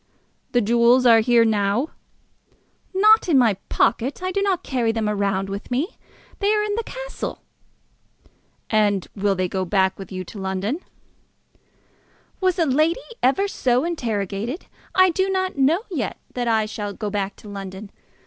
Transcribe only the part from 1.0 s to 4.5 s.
are here now?" "Not in my pocket. I do